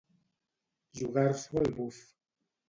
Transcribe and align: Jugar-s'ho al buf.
Jugar-s'ho 1.01 1.61
al 1.65 1.71
buf. 1.77 2.01